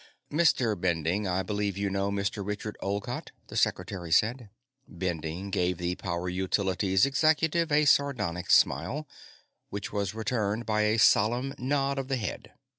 "Mr. 0.31 0.73
Bending, 0.81 1.27
I 1.27 1.43
believe 1.43 1.77
you 1.77 1.91
know 1.91 2.09
Mr. 2.09 2.43
Richard 2.43 2.75
Olcott," 2.81 3.31
the 3.49 3.55
Secretary 3.55 4.11
said. 4.11 4.49
Bending 4.87 5.51
gave 5.51 5.77
the 5.77 5.93
Power 5.93 6.27
Utilities 6.27 7.05
executive 7.05 7.71
a 7.71 7.85
sardonic 7.85 8.49
smile, 8.49 9.07
which 9.69 9.93
was 9.93 10.15
returned 10.15 10.65
by 10.65 10.81
a 10.85 10.97
solemn 10.97 11.53
nod 11.59 11.99
of 11.99 12.07
the 12.07 12.17
head. 12.17 12.51